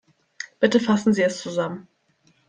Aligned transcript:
Bitte 0.59 0.79
fassen 0.79 1.13
Sie 1.13 1.21
es 1.21 1.37
zusammen. 1.41 1.87